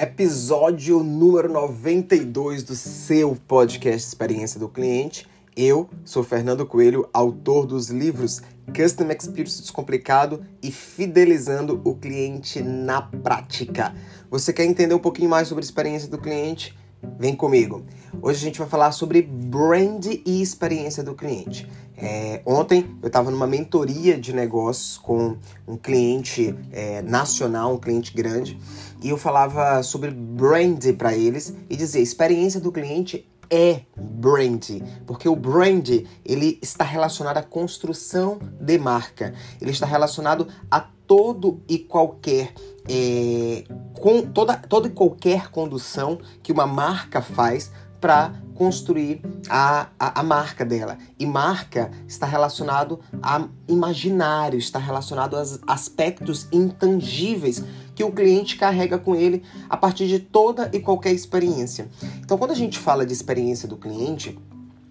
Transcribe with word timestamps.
episódio 0.00 1.02
número 1.02 1.52
92 1.52 2.62
do 2.62 2.76
seu 2.76 3.36
podcast 3.48 4.06
Experiência 4.06 4.60
do 4.60 4.68
Cliente. 4.68 5.26
Eu 5.56 5.90
sou 6.04 6.22
Fernando 6.22 6.64
Coelho, 6.64 7.08
autor 7.12 7.66
dos 7.66 7.88
livros 7.88 8.40
Custom 8.66 9.10
Experience 9.10 9.60
Descomplicado 9.60 10.46
e 10.62 10.70
Fidelizando 10.70 11.80
o 11.84 11.96
Cliente 11.96 12.62
na 12.62 13.02
Prática. 13.02 13.92
Você 14.30 14.52
quer 14.52 14.66
entender 14.66 14.94
um 14.94 15.00
pouquinho 15.00 15.30
mais 15.30 15.48
sobre 15.48 15.64
a 15.64 15.66
experiência 15.66 16.08
do 16.08 16.18
cliente? 16.18 16.78
Vem 17.18 17.34
comigo. 17.34 17.84
Hoje 18.20 18.38
a 18.38 18.42
gente 18.42 18.58
vai 18.58 18.68
falar 18.68 18.92
sobre 18.92 19.22
brand 19.22 20.04
e 20.06 20.42
experiência 20.42 21.02
do 21.02 21.14
cliente. 21.14 21.68
É, 21.96 22.42
ontem 22.46 22.96
eu 23.02 23.08
estava 23.08 23.30
numa 23.30 23.46
mentoria 23.46 24.16
de 24.16 24.32
negócios 24.32 24.98
com 24.98 25.36
um 25.66 25.76
cliente 25.76 26.54
é, 26.72 27.02
nacional, 27.02 27.74
um 27.74 27.78
cliente 27.78 28.14
grande, 28.14 28.58
e 29.02 29.08
eu 29.08 29.16
falava 29.16 29.82
sobre 29.82 30.10
brand 30.10 30.84
para 30.96 31.14
eles 31.14 31.54
e 31.68 31.76
dizia: 31.76 32.00
experiência 32.00 32.60
do 32.60 32.70
cliente 32.70 33.28
é 33.50 33.80
brand, 33.96 34.80
porque 35.06 35.28
o 35.28 35.34
brand 35.34 35.88
ele 36.24 36.58
está 36.62 36.84
relacionado 36.84 37.38
à 37.38 37.42
construção 37.42 38.38
de 38.60 38.78
marca, 38.78 39.34
ele 39.60 39.70
está 39.70 39.86
relacionado 39.86 40.46
a 40.70 40.88
todo 41.08 41.60
e 41.66 41.78
qualquer 41.78 42.52
é, 42.88 43.64
com 43.94 44.22
toda, 44.22 44.56
toda 44.56 44.86
e 44.86 44.90
qualquer 44.90 45.50
condução 45.50 46.18
que 46.42 46.52
uma 46.52 46.66
marca 46.66 47.20
faz 47.20 47.72
para 48.00 48.32
construir 48.54 49.20
a, 49.48 49.88
a, 49.98 50.20
a, 50.20 50.22
marca 50.22 50.64
dela. 50.64 50.98
E 51.18 51.26
marca 51.26 51.90
está 52.06 52.26
relacionado 52.26 53.00
a 53.22 53.48
imaginário, 53.66 54.58
está 54.58 54.78
relacionado 54.78 55.36
aos 55.36 55.58
aspectos 55.66 56.46
intangíveis 56.52 57.64
que 57.94 58.04
o 58.04 58.12
cliente 58.12 58.56
carrega 58.56 58.98
com 58.98 59.16
ele 59.16 59.42
a 59.68 59.76
partir 59.76 60.06
de 60.06 60.20
toda 60.20 60.70
e 60.72 60.78
qualquer 60.78 61.12
experiência. 61.12 61.88
Então, 62.20 62.38
quando 62.38 62.52
a 62.52 62.56
gente 62.56 62.78
fala 62.78 63.04
de 63.04 63.12
experiência 63.12 63.66
do 63.66 63.76
cliente, 63.76 64.38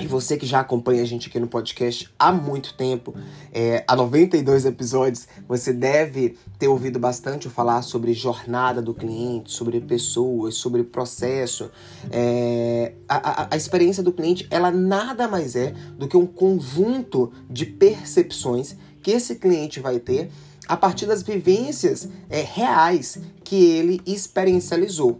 e 0.00 0.06
você 0.06 0.36
que 0.36 0.46
já 0.46 0.60
acompanha 0.60 1.02
a 1.02 1.04
gente 1.04 1.28
aqui 1.28 1.40
no 1.40 1.48
podcast 1.48 2.08
há 2.18 2.30
muito 2.30 2.74
tempo, 2.74 3.14
é, 3.52 3.84
há 3.86 3.96
92 3.96 4.64
episódios, 4.64 5.26
você 5.46 5.72
deve 5.72 6.36
ter 6.58 6.68
ouvido 6.68 6.98
bastante 6.98 7.46
eu 7.46 7.50
falar 7.50 7.82
sobre 7.82 8.12
jornada 8.12 8.80
do 8.80 8.94
cliente, 8.94 9.52
sobre 9.52 9.80
pessoas, 9.80 10.54
sobre 10.54 10.84
processo. 10.84 11.70
É, 12.10 12.92
a, 13.08 13.42
a, 13.42 13.48
a 13.52 13.56
experiência 13.56 14.02
do 14.02 14.12
cliente, 14.12 14.46
ela 14.50 14.70
nada 14.70 15.26
mais 15.26 15.56
é 15.56 15.74
do 15.96 16.06
que 16.06 16.16
um 16.16 16.26
conjunto 16.26 17.32
de 17.50 17.66
percepções 17.66 18.76
que 19.02 19.10
esse 19.10 19.36
cliente 19.36 19.80
vai 19.80 19.98
ter 19.98 20.30
a 20.68 20.76
partir 20.76 21.06
das 21.06 21.22
vivências 21.22 22.08
é, 22.28 22.42
reais 22.42 23.18
que 23.42 23.56
ele 23.56 24.00
experiencializou. 24.06 25.18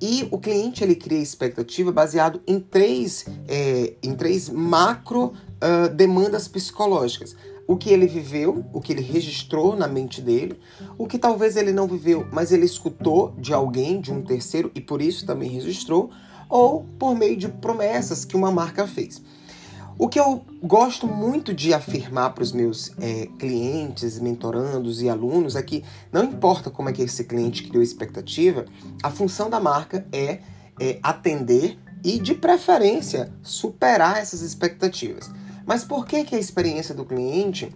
E 0.00 0.26
o 0.32 0.38
cliente 0.38 0.82
ele 0.82 0.96
cria 0.96 1.20
expectativa 1.20 1.92
baseado 1.92 2.40
em 2.46 2.58
três, 2.58 3.24
é, 3.46 3.94
em 4.02 4.14
três 4.14 4.48
macro 4.48 5.32
uh, 5.62 5.88
demandas 5.94 6.48
psicológicas. 6.48 7.36
O 7.66 7.76
que 7.76 7.90
ele 7.90 8.06
viveu, 8.06 8.64
o 8.72 8.80
que 8.80 8.92
ele 8.92 9.02
registrou 9.02 9.76
na 9.76 9.86
mente 9.86 10.20
dele, 10.22 10.58
o 10.96 11.06
que 11.06 11.18
talvez 11.18 11.54
ele 11.54 11.72
não 11.72 11.86
viveu, 11.86 12.26
mas 12.32 12.50
ele 12.50 12.64
escutou 12.64 13.34
de 13.38 13.52
alguém, 13.52 14.00
de 14.00 14.10
um 14.10 14.22
terceiro, 14.22 14.70
e 14.74 14.80
por 14.80 15.02
isso 15.02 15.26
também 15.26 15.50
registrou, 15.50 16.10
ou 16.48 16.86
por 16.98 17.14
meio 17.14 17.36
de 17.36 17.46
promessas 17.46 18.24
que 18.24 18.34
uma 18.34 18.50
marca 18.50 18.86
fez. 18.86 19.22
O 20.00 20.08
que 20.08 20.20
eu 20.20 20.44
gosto 20.62 21.08
muito 21.08 21.52
de 21.52 21.74
afirmar 21.74 22.32
para 22.32 22.44
os 22.44 22.52
meus 22.52 22.92
é, 23.00 23.26
clientes, 23.36 24.20
mentorandos 24.20 25.02
e 25.02 25.08
alunos 25.08 25.56
é 25.56 25.62
que 25.62 25.82
não 26.12 26.22
importa 26.22 26.70
como 26.70 26.88
é 26.88 26.92
que 26.92 27.02
esse 27.02 27.24
cliente 27.24 27.64
criou 27.64 27.82
expectativa, 27.82 28.64
a 29.02 29.10
função 29.10 29.50
da 29.50 29.58
marca 29.58 30.06
é, 30.12 30.38
é 30.78 31.00
atender 31.02 31.76
e, 32.04 32.20
de 32.20 32.32
preferência, 32.32 33.32
superar 33.42 34.18
essas 34.18 34.40
expectativas. 34.40 35.28
Mas 35.66 35.82
por 35.82 36.06
que, 36.06 36.22
que 36.22 36.36
a 36.36 36.38
experiência 36.38 36.94
do 36.94 37.04
cliente 37.04 37.74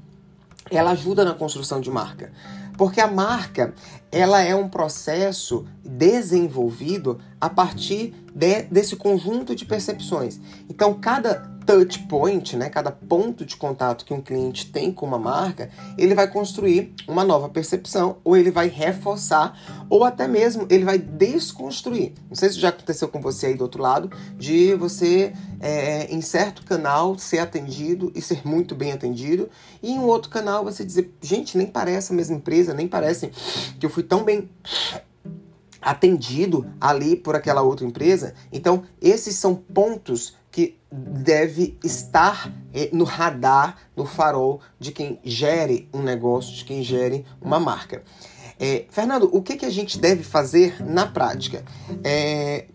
ela 0.71 0.93
ajuda 0.93 1.25
na 1.25 1.35
construção 1.35 1.81
de 1.81 1.91
marca? 1.91 2.31
Porque 2.79 3.01
a 3.01 3.09
marca 3.09 3.75
ela 4.13 4.41
é 4.41 4.55
um 4.55 4.69
processo 4.69 5.67
desenvolvido 5.85 7.19
a 7.41 7.51
partir 7.51 8.15
de, 8.33 8.63
desse 8.63 8.95
conjunto 8.95 9.57
de 9.57 9.65
percepções. 9.65 10.39
Então, 10.69 10.95
cada 10.95 11.52
touch 11.65 11.99
point, 12.01 12.57
né, 12.57 12.69
cada 12.69 12.91
ponto 12.91 13.45
de 13.45 13.57
contato 13.57 14.05
que 14.05 14.13
um 14.13 14.21
cliente 14.21 14.71
tem 14.71 14.93
com 14.93 15.07
uma 15.07 15.19
marca, 15.19 15.71
ele 15.97 16.15
vai 16.15 16.29
construir 16.29 16.95
uma 17.07 17.25
nova 17.25 17.49
percepção, 17.49 18.19
ou 18.25 18.37
ele 18.37 18.51
vai 18.51 18.69
reforçar, 18.69 19.59
ou 19.89 20.05
até 20.05 20.27
mesmo 20.27 20.67
ele 20.71 20.85
vai 20.85 20.99
desconstruir. 20.99 22.13
Não 22.29 22.37
sei 22.37 22.49
se 22.51 22.61
já 22.61 22.69
aconteceu 22.69 23.09
com 23.09 23.21
você 23.21 23.47
aí 23.47 23.55
do 23.55 23.63
outro 23.63 23.83
lado, 23.83 24.11
de 24.37 24.75
você, 24.75 25.33
é, 25.61 26.13
em 26.13 26.21
certo 26.21 26.65
canal, 26.65 27.19
ser 27.19 27.39
atendido 27.39 28.13
e 28.15 28.21
ser 28.21 28.47
muito 28.47 28.75
bem 28.75 28.93
atendido, 28.93 29.49
e 29.83 29.93
em 29.93 30.01
outro 30.01 30.31
canal 30.31 30.65
você 30.65 30.85
dizer, 30.85 31.15
gente, 31.21 31.57
nem 31.57 31.67
parece 31.67 32.13
a 32.13 32.17
mesma 32.17 32.37
empresa, 32.37 32.75
nem 32.75 32.89
parece 32.89 33.31
que 33.79 33.87
eu 33.87 33.91
fui 33.91 34.03
tão 34.03 34.25
bem 34.25 34.49
atendido 35.81 36.65
ali 36.81 37.17
por 37.17 37.35
aquela 37.35 37.61
outra 37.61 37.85
empresa. 37.85 38.35
Então, 38.53 38.85
esses 39.01 39.35
são 39.35 39.55
pontos 39.55 40.35
deve 40.93 41.79
estar 41.83 42.53
eh, 42.75 42.91
no 42.93 43.05
radar, 43.05 43.79
no 43.97 44.05
farol 44.05 44.61
de 44.79 44.93
quem 44.93 45.19
gere 45.25 45.89
um 45.93 46.03
negócio, 46.03 46.55
de 46.55 46.65
quem 46.65 46.83
gere 46.83 47.25
uma 47.41 47.59
marca. 47.59 48.03
É, 48.61 48.85
Fernando, 48.91 49.29
o 49.33 49.43
que, 49.43 49.57
que 49.57 49.67
a 49.67 49.71
gente 49.71 49.99
deve 49.99 50.23
fazer 50.23 50.85
na 50.85 51.07
prática? 51.07 51.65
É, 52.05 52.67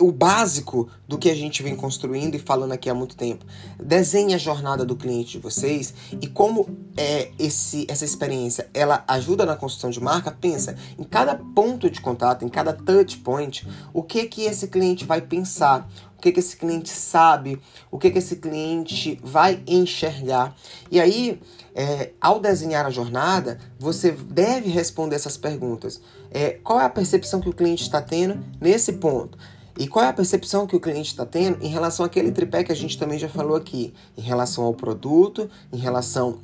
o 0.00 0.10
básico 0.10 0.88
do 1.06 1.16
que 1.16 1.30
a 1.30 1.34
gente 1.34 1.62
vem 1.62 1.76
construindo 1.76 2.34
e 2.34 2.38
falando 2.38 2.72
aqui 2.72 2.90
há 2.90 2.94
muito 2.94 3.16
tempo. 3.16 3.44
Desenhe 3.82 4.34
a 4.34 4.38
jornada 4.38 4.84
do 4.84 4.96
cliente 4.96 5.32
de 5.32 5.38
vocês 5.38 5.94
e 6.20 6.26
como 6.26 6.68
é 6.96 7.30
esse, 7.38 7.86
essa 7.88 8.04
experiência 8.04 8.68
ela 8.74 9.04
ajuda 9.06 9.46
na 9.46 9.56
construção 9.56 9.90
de 9.90 10.00
marca. 10.00 10.30
Pensa 10.30 10.76
em 10.98 11.04
cada 11.04 11.36
ponto 11.36 11.88
de 11.90 12.00
contato, 12.00 12.44
em 12.44 12.48
cada 12.48 12.72
touch 12.72 13.18
point, 13.18 13.66
o 13.92 14.02
que 14.02 14.24
que 14.24 14.42
esse 14.42 14.68
cliente 14.68 15.04
vai 15.04 15.20
pensar, 15.20 15.88
que, 16.22 16.30
que 16.30 16.38
esse 16.38 16.56
cliente 16.56 16.88
sabe, 16.88 17.60
o 17.90 17.98
que, 17.98 18.10
que 18.10 18.18
esse 18.18 18.36
cliente 18.36 19.18
vai 19.22 19.60
enxergar. 19.66 20.56
E 20.90 21.00
aí, 21.00 21.40
é, 21.74 22.12
ao 22.20 22.38
desenhar 22.38 22.86
a 22.86 22.90
jornada, 22.90 23.58
você 23.78 24.12
deve 24.12 24.70
responder 24.70 25.16
essas 25.16 25.36
perguntas. 25.36 26.00
É, 26.30 26.60
qual 26.62 26.80
é 26.80 26.84
a 26.84 26.88
percepção 26.88 27.40
que 27.40 27.48
o 27.48 27.52
cliente 27.52 27.82
está 27.82 28.00
tendo 28.00 28.42
nesse 28.60 28.94
ponto? 28.94 29.36
E 29.76 29.88
qual 29.88 30.04
é 30.04 30.08
a 30.08 30.12
percepção 30.12 30.66
que 30.66 30.76
o 30.76 30.80
cliente 30.80 31.10
está 31.10 31.26
tendo 31.26 31.62
em 31.62 31.68
relação 31.68 32.06
àquele 32.06 32.30
tripé 32.30 32.62
que 32.62 32.70
a 32.70 32.76
gente 32.76 32.96
também 32.96 33.18
já 33.18 33.28
falou 33.28 33.56
aqui, 33.56 33.92
em 34.16 34.20
relação 34.20 34.64
ao 34.64 34.74
produto, 34.74 35.50
em 35.72 35.78
relação 35.78 36.38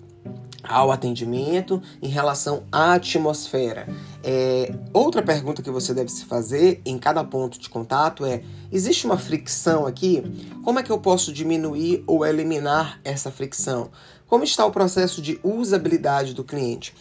ao 0.68 0.92
atendimento, 0.92 1.80
em 2.02 2.08
relação 2.08 2.64
à 2.70 2.94
atmosfera. 2.94 3.88
É, 4.22 4.74
outra 4.92 5.22
pergunta 5.22 5.62
que 5.62 5.70
você 5.70 5.94
deve 5.94 6.10
se 6.10 6.24
fazer 6.24 6.80
em 6.84 6.98
cada 6.98 7.24
ponto 7.24 7.58
de 7.58 7.68
contato 7.68 8.26
é: 8.26 8.42
existe 8.70 9.06
uma 9.06 9.16
fricção 9.16 9.86
aqui? 9.86 10.22
Como 10.62 10.78
é 10.78 10.82
que 10.82 10.90
eu 10.90 10.98
posso 10.98 11.32
diminuir 11.32 12.04
ou 12.06 12.26
eliminar 12.26 13.00
essa 13.02 13.30
fricção? 13.30 13.90
Como 14.26 14.44
está 14.44 14.66
o 14.66 14.70
processo 14.70 15.22
de 15.22 15.40
usabilidade 15.42 16.34
do 16.34 16.44
cliente? 16.44 16.94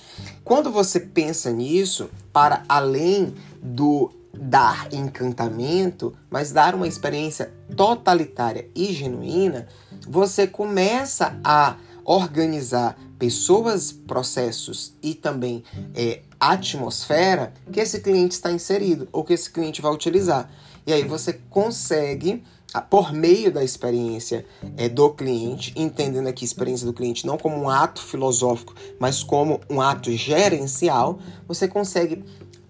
Quando 0.46 0.72
você 0.72 1.00
pensa 1.00 1.52
nisso, 1.52 2.10
para 2.32 2.64
além 2.70 3.34
do 3.62 4.12
dar 4.34 4.88
encantamento, 4.94 6.16
mas 6.30 6.52
dar 6.52 6.76
uma 6.76 6.88
experiência 6.88 7.52
totalitária 7.76 8.70
e 8.74 8.94
genuína, 8.94 9.68
você 10.08 10.48
começa 10.48 11.38
a 11.44 11.76
organizar 12.08 12.98
pessoas, 13.20 13.92
processos 13.92 14.94
e 15.04 15.14
também 15.14 15.62
é, 15.94 16.22
atmosfera 16.40 17.54
que 17.70 17.82
esse 17.82 18.00
cliente 18.00 18.34
está 18.34 18.50
inserido 18.50 19.10
ou 19.12 19.26
que 19.26 19.34
esse 19.34 19.52
cliente 19.52 19.82
vai 19.82 19.92
utilizar. 19.92 20.50
E 20.86 20.94
aí 20.94 21.04
você 21.04 21.34
consegue, 21.50 22.46
por 22.90 23.12
meio 23.12 23.52
da 23.52 23.62
experiência 23.62 24.46
é, 24.78 24.88
do 24.88 25.10
cliente, 25.10 25.74
entendendo 25.76 26.28
aqui 26.28 26.46
a 26.46 26.48
experiência 26.48 26.86
do 26.88 26.94
cliente 26.94 27.28
não 27.28 27.38
como 27.38 27.58
um 27.58 27.70
ato 27.70 28.02
filosófico, 28.02 28.74
mas 28.98 29.22
como 29.22 29.60
um 29.70 29.82
ato 29.82 30.10
gerencial, 30.14 31.20
você 31.46 31.68
consegue 31.68 32.24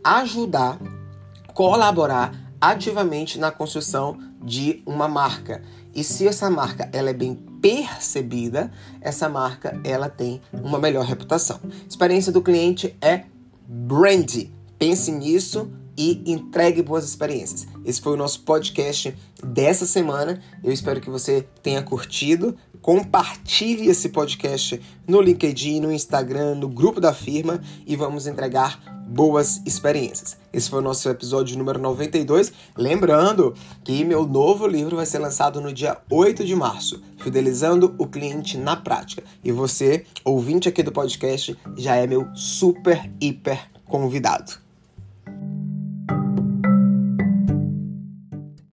ajudar, 0.04 0.80
colaborar 1.54 2.34
ativamente 2.60 3.38
na 3.38 3.52
construção 3.52 4.18
de 4.42 4.82
uma 4.84 5.08
marca. 5.08 5.62
E 5.94 6.04
se 6.04 6.28
essa 6.28 6.50
marca 6.50 6.90
ela 6.92 7.12
é 7.12 7.14
bem 7.14 7.36
percebida, 7.62 8.72
essa 9.02 9.28
marca 9.28 9.80
ela 9.84 10.10
tem 10.10 10.42
uma 10.54 10.80
melhor 10.80 11.06
reputação. 11.06 11.60
Experiência 11.90 12.32
do 12.32 12.42
cliente 12.42 12.96
é 13.02 13.24
brand. 13.68 14.46
Pense 14.78 15.12
nisso 15.12 15.72
e 15.98 16.22
entregue 16.26 16.82
boas 16.82 17.04
experiências. 17.04 17.68
Esse 17.84 18.00
foi 18.00 18.14
o 18.14 18.18
nosso 18.18 18.42
podcast 18.42 19.16
dessa 19.44 19.86
semana. 19.86 20.40
Eu 20.64 20.72
espero 20.72 21.02
que 21.02 21.10
você 21.10 21.48
tenha 21.64 21.82
curtido. 21.82 22.56
Compartilhe 22.82 23.90
esse 23.90 24.10
podcast 24.10 24.80
no 25.08 25.20
LinkedIn, 25.20 25.80
no 25.82 25.92
Instagram, 25.92 26.56
no 26.56 26.70
grupo 26.70 27.02
da 27.02 27.12
firma 27.12 27.60
e 27.86 27.96
vamos 27.96 28.28
entregar 28.28 28.80
boas 29.08 29.62
experiências. 29.66 30.38
Esse 30.54 30.70
foi 30.70 30.80
o 30.80 30.84
nosso 30.84 31.10
episódio 31.10 31.58
número 31.58 31.80
92. 31.80 32.52
Lembrando 32.78 33.54
que 33.84 34.04
meu 34.04 34.28
novo 34.28 34.68
livro 34.68 34.96
vai 34.96 35.06
ser 35.06 35.20
lançado 35.20 35.60
no 35.62 35.74
dia 35.74 35.98
8 36.12 36.46
de 36.46 36.56
março, 36.56 37.02
Fidelizando 37.18 37.96
o 37.98 38.08
Cliente 38.08 38.58
na 38.58 38.76
Prática. 38.76 39.24
E 39.44 39.52
você, 39.52 40.06
ouvinte 40.24 40.70
aqui 40.70 40.84
do 40.84 40.92
podcast, 40.92 41.58
já 41.76 41.96
é 41.96 42.06
meu 42.06 42.28
super, 42.36 43.10
hiper 43.20 43.70
convidado. 43.86 44.67